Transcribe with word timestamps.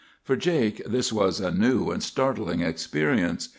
"For 0.23 0.35
Jake 0.35 0.83
this 0.83 1.13
was 1.13 1.39
a 1.39 1.51
new 1.51 1.91
and 1.91 2.01
startling 2.01 2.61
experience. 2.61 3.49